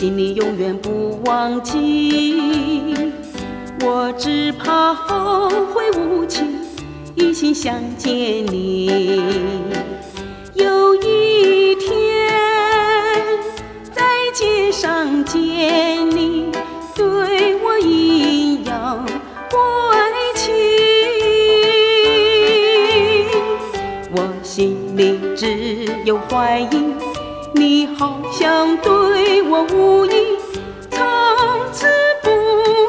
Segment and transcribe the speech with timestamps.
[0.00, 3.12] 心里永远不忘记。
[3.82, 6.42] 我只怕后会无期，
[7.16, 8.10] 一心想见
[8.46, 9.20] 你。
[10.54, 12.32] 有一天
[13.92, 16.50] 在街上见你，
[16.96, 19.04] 对我阴阳
[19.50, 19.60] 怪
[20.34, 20.50] 气，
[24.12, 26.94] 我心里只有怀疑，
[27.52, 30.38] 你好像对我无意，
[30.90, 31.02] 从
[31.72, 31.86] 此
[32.22, 32.30] 不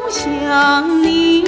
[0.09, 1.41] 想你。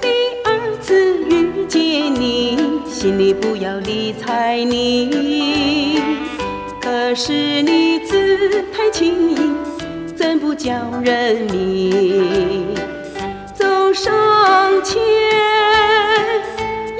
[0.00, 0.08] 第
[0.44, 6.02] 二次遇见你，心里不要理睬你。
[6.80, 9.56] 可是你姿态轻盈，
[10.16, 10.72] 怎不叫
[11.02, 12.74] 人迷？
[13.54, 14.12] 走上
[14.82, 15.00] 前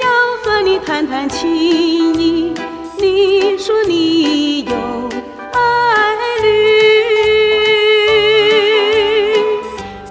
[0.01, 0.07] 要
[0.43, 1.49] 和你谈谈情
[2.15, 2.53] 谊，
[3.01, 4.71] 你说你有
[5.53, 6.47] 爱侣，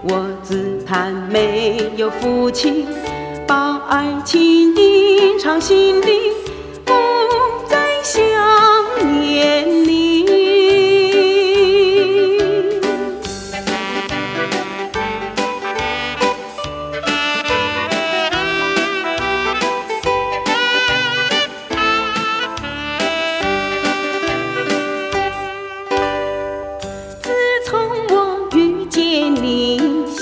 [0.02, 2.86] 我自叹没有福气，
[3.46, 6.32] 把爱情隐藏心里，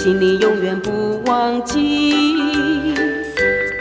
[0.06, 2.94] 心里永远不忘记。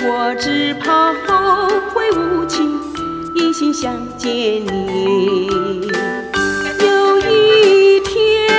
[0.02, 2.64] 我只怕后会无期，
[3.36, 4.34] 一心想见
[4.66, 5.88] 你。
[6.80, 8.50] 有一天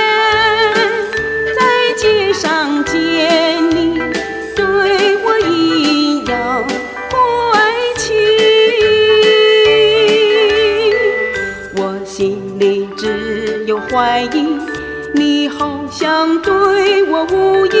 [1.59, 3.99] 在街上见你，
[4.55, 6.63] 对我一样
[7.11, 7.19] 怪
[7.97, 8.15] 情。
[11.75, 14.57] 我心里只有怀疑，
[15.13, 17.71] 你好像对我无意，